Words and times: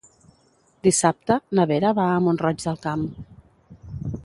Dissabte 0.87 1.37
na 1.59 1.67
Vera 1.73 1.93
va 2.01 2.07
a 2.13 2.17
Mont-roig 2.29 2.65
del 2.65 2.81
Camp. 2.87 3.07